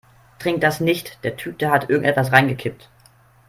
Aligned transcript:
Trink 0.39 0.61
das 0.61 0.79
nicht, 0.79 1.23
der 1.23 1.37
Typ 1.37 1.59
da 1.59 1.69
hat 1.69 1.91
irgendetwas 1.91 2.31
reingekippt. 2.31 2.89